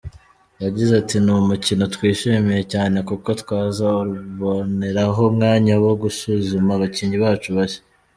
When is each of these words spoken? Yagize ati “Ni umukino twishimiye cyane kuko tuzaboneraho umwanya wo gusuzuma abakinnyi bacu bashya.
Yagize 0.63 0.91
ati 1.01 1.15
“Ni 1.23 1.31
umukino 1.41 1.83
twishimiye 1.95 2.61
cyane 2.73 2.97
kuko 3.09 3.29
tuzaboneraho 3.39 5.19
umwanya 5.31 5.73
wo 5.85 5.93
gusuzuma 6.01 6.71
abakinnyi 6.73 7.17
bacu 7.25 7.49
bashya. 7.57 7.81